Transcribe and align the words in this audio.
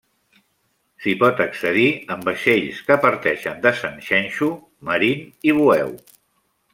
S'hi 1.03 1.11
pot 1.23 1.41
accedir 1.45 1.83
en 2.15 2.23
vaixells 2.31 2.79
que 2.89 2.97
parteixen 3.05 3.61
de 3.69 3.73
Sanxenxo, 3.81 4.49
Marín 4.89 5.23
i 5.51 5.55
Bueu. 5.63 5.93